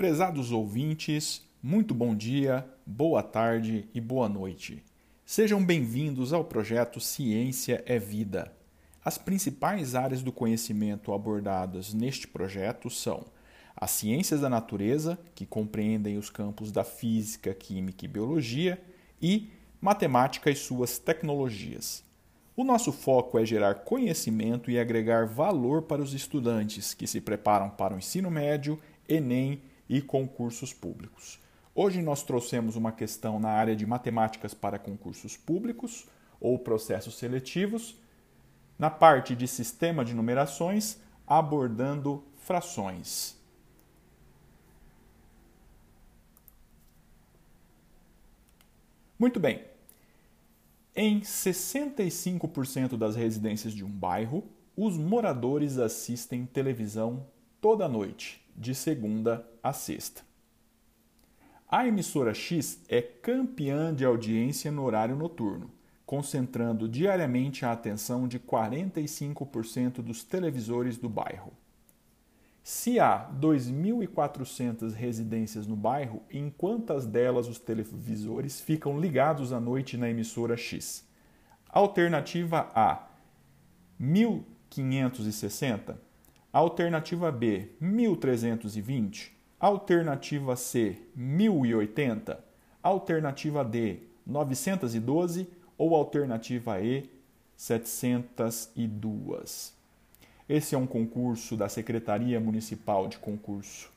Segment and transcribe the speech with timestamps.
[0.00, 4.82] Prezados ouvintes, muito bom dia, boa tarde e boa noite.
[5.26, 8.50] Sejam bem-vindos ao projeto Ciência é Vida.
[9.04, 13.26] As principais áreas do conhecimento abordadas neste projeto são
[13.76, 18.82] as ciências da natureza, que compreendem os campos da física, química e biologia,
[19.20, 19.50] e
[19.82, 22.02] matemática e suas tecnologias.
[22.56, 27.68] O nosso foco é gerar conhecimento e agregar valor para os estudantes que se preparam
[27.68, 29.60] para o ensino médio, Enem
[29.90, 31.40] e concursos públicos.
[31.74, 36.06] Hoje nós trouxemos uma questão na área de matemáticas para concursos públicos
[36.40, 37.96] ou processos seletivos,
[38.78, 43.36] na parte de sistema de numerações, abordando frações.
[49.18, 49.64] Muito bem.
[50.94, 54.44] Em 65% das residências de um bairro,
[54.76, 57.26] os moradores assistem televisão
[57.60, 60.22] toda noite, de segunda a sexta.
[61.66, 65.70] A emissora X é campeã de audiência no horário noturno,
[66.04, 71.54] concentrando diariamente a atenção de 45% dos televisores do bairro.
[72.62, 79.96] Se há 2.400 residências no bairro, em quantas delas os televisores ficam ligados à noite
[79.96, 81.08] na emissora X?
[81.66, 83.08] Alternativa A:
[83.98, 86.09] 1.560.
[86.52, 89.30] Alternativa B: 1.320.
[89.58, 92.36] Alternativa C: 1.080.
[92.82, 95.46] Alternativa D: 912.
[95.78, 97.08] Ou alternativa E:
[97.56, 99.78] 702.
[100.48, 103.88] Esse é um concurso da Secretaria Municipal de Concurso.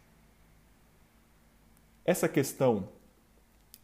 [2.05, 2.87] Essa questão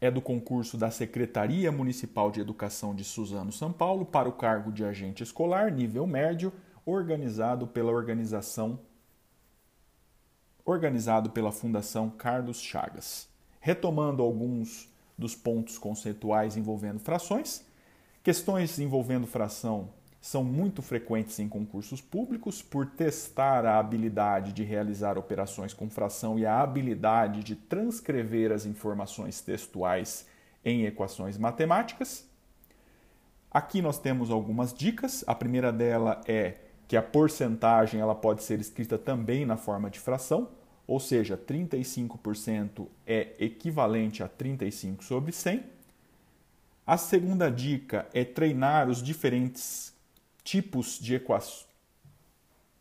[0.00, 4.70] é do concurso da Secretaria Municipal de Educação de Suzano, São Paulo, para o cargo
[4.70, 6.52] de agente escolar nível médio,
[6.84, 8.80] organizado pela organização
[10.64, 13.28] organizado pela Fundação Carlos Chagas.
[13.60, 17.64] Retomando alguns dos pontos conceituais envolvendo frações,
[18.22, 25.16] questões envolvendo fração são muito frequentes em concursos públicos por testar a habilidade de realizar
[25.16, 30.26] operações com fração e a habilidade de transcrever as informações textuais
[30.64, 32.28] em equações matemáticas.
[33.50, 35.24] Aqui nós temos algumas dicas.
[35.26, 36.56] A primeira dela é
[36.90, 40.48] que a porcentagem ela pode ser escrita também na forma de fração,
[40.88, 45.62] ou seja, 35% é equivalente a 35 sobre 100.
[46.84, 49.94] A segunda dica é treinar os diferentes
[50.42, 51.68] tipos de equações.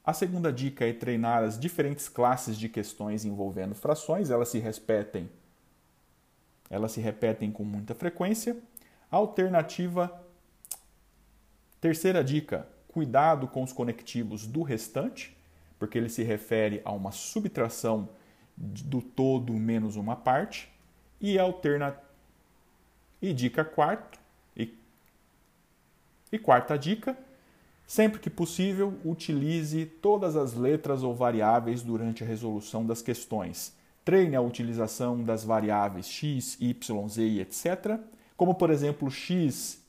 [0.04, 5.30] A segunda dica é treinar as diferentes classes de questões envolvendo frações, elas se repetem.
[6.68, 8.58] Elas se repetem com muita frequência.
[9.12, 10.26] Alternativa
[11.80, 12.68] Terceira dica:
[13.00, 15.34] cuidado com os conectivos do restante,
[15.80, 18.10] porque ele se refere a uma subtração
[18.58, 20.70] do todo menos uma parte.
[21.22, 21.96] E alterna
[23.22, 24.20] e dica quarta
[24.54, 24.78] e,
[26.30, 27.18] e quarta dica,
[27.88, 33.74] Sempre que possível, utilize todas as letras ou variáveis durante a resolução das questões.
[34.06, 38.00] Treine a utilização das variáveis x, y, z, etc.,
[38.38, 39.82] como por exemplo x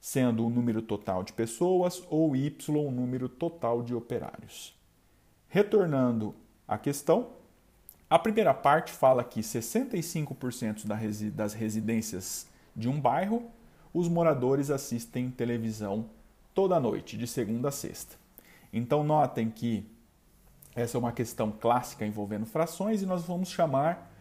[0.00, 4.76] sendo o número total de pessoas ou y o número total de operários.
[5.48, 6.34] Retornando
[6.66, 7.30] à questão,
[8.08, 10.86] a primeira parte fala que 65%
[11.32, 13.50] das residências de um bairro,
[13.92, 16.08] os moradores assistem televisão
[16.54, 18.16] toda noite, de segunda a sexta.
[18.72, 19.90] Então notem que
[20.74, 24.12] essa é uma questão clássica envolvendo frações e nós vamos chamar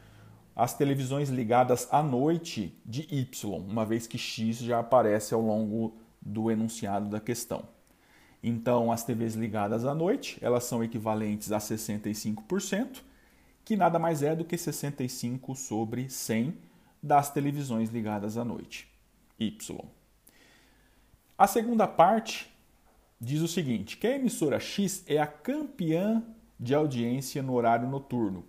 [0.56, 5.98] as televisões ligadas à noite de Y, uma vez que X já aparece ao longo
[6.22, 7.64] do enunciado da questão.
[8.42, 13.02] Então, as TVs ligadas à noite, elas são equivalentes a 65%,
[13.66, 16.56] que nada mais é do que 65 sobre 100
[17.02, 18.88] das televisões ligadas à noite,
[19.40, 19.86] Y.
[21.38, 22.50] A segunda parte
[23.20, 26.24] diz o seguinte: que a emissora X é a campeã
[26.60, 28.46] de audiência no horário noturno,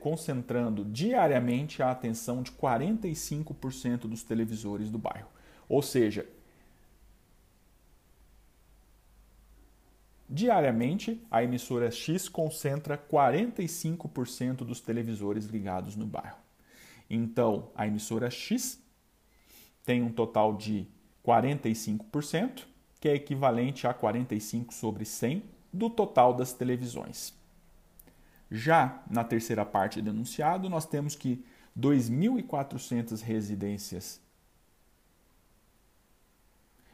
[0.00, 5.28] concentrando diariamente a atenção de 45% dos televisores do bairro.
[5.68, 6.28] Ou seja,
[10.28, 16.38] diariamente a emissora X concentra 45% dos televisores ligados no bairro.
[17.08, 18.82] Então, a emissora X
[19.82, 20.86] tem um total de
[21.24, 22.64] 45%,
[23.00, 27.34] que é equivalente a 45 sobre 100 do total das televisões.
[28.50, 31.44] Já na terceira parte do enunciado, nós temos que
[31.78, 34.20] 2.400 residências.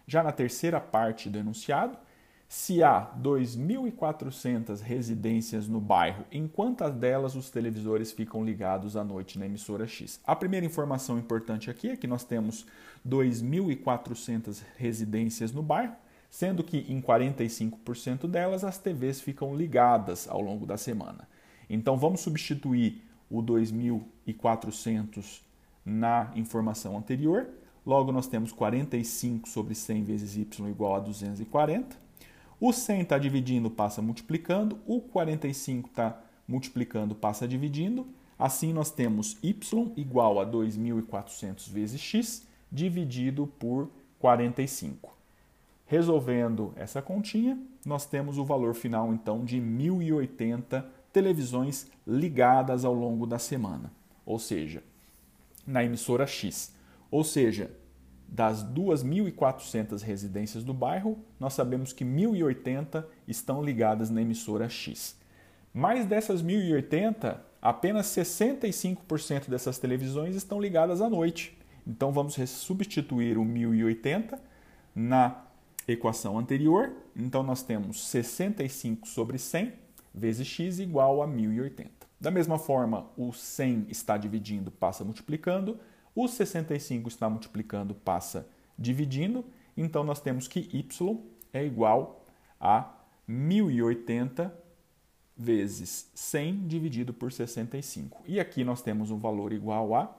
[0.07, 1.97] Já na terceira parte do enunciado,
[2.49, 9.39] se há 2.400 residências no bairro, em quantas delas os televisores ficam ligados à noite
[9.39, 10.21] na emissora X?
[10.25, 12.67] A primeira informação importante aqui é que nós temos
[13.07, 15.95] 2.400 residências no bairro,
[16.31, 21.29] sendo que em 45% delas as TVs ficam ligadas ao longo da semana.
[21.69, 25.43] Então vamos substituir o 2.400
[25.85, 27.51] na informação anterior.
[27.85, 32.11] Logo, nós temos 45 sobre 100 vezes y igual a 240
[32.61, 34.79] o 100 está dividindo, passa multiplicando.
[34.87, 38.07] O 45 está multiplicando, passa dividindo.
[38.39, 39.57] Assim, nós temos y
[39.97, 45.20] igual a 2.400 vezes x dividido por 45.
[45.91, 53.27] Resolvendo essa continha, nós temos o valor final, então, de 1.080 televisões ligadas ao longo
[53.27, 53.91] da semana,
[54.25, 54.85] ou seja,
[55.67, 56.73] na emissora X.
[57.11, 57.73] Ou seja,
[58.29, 65.19] das 2.400 residências do bairro, nós sabemos que 1.080 estão ligadas na emissora X.
[65.75, 71.59] Mais dessas 1.080, apenas 65% dessas televisões estão ligadas à noite.
[71.85, 74.41] Então vamos substituir o 1080
[74.95, 75.50] na
[75.87, 76.93] equação anterior.
[77.17, 79.73] Então nós temos 65 sobre 100
[80.15, 81.91] vezes x igual a 1080.
[82.21, 85.79] Da mesma forma, o 100 está dividindo, passa multiplicando.
[86.15, 88.47] O 65 está multiplicando, passa
[88.77, 89.45] dividindo,
[89.77, 90.87] então nós temos que y
[91.53, 92.25] é igual
[92.61, 92.93] a
[93.27, 94.53] 1080
[95.37, 98.23] vezes 100 dividido por 65.
[98.27, 100.15] E aqui nós temos um valor igual a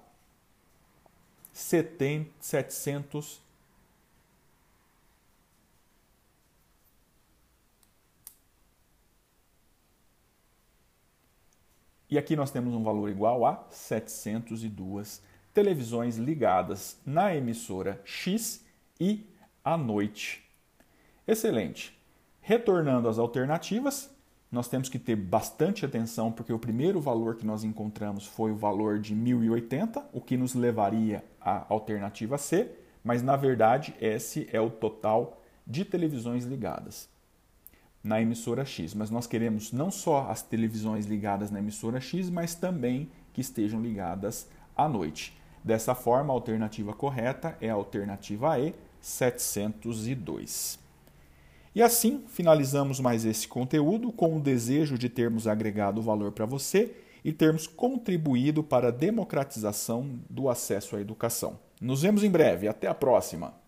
[1.52, 3.42] 700
[12.12, 15.22] E aqui nós temos um valor igual a 702
[15.54, 18.66] televisões ligadas na emissora X
[19.00, 19.26] e
[19.64, 20.44] à noite.
[21.26, 21.98] Excelente.
[22.42, 24.14] Retornando às alternativas,
[24.52, 28.58] nós temos que ter bastante atenção porque o primeiro valor que nós encontramos foi o
[28.58, 32.72] valor de 1080, o que nos levaria à alternativa C,
[33.02, 37.10] mas na verdade esse é o total de televisões ligadas
[38.04, 38.94] na emissora X.
[38.94, 43.82] Mas nós queremos não só as televisões ligadas na emissora X, mas também que estejam
[43.82, 45.38] ligadas à noite.
[45.64, 50.80] Dessa forma, a alternativa correta é a alternativa E, 702.
[51.74, 56.94] E assim finalizamos mais esse conteúdo com o desejo de termos agregado valor para você
[57.24, 61.60] e termos contribuído para a democratização do acesso à educação.
[61.80, 63.61] Nos vemos em breve, até a próxima!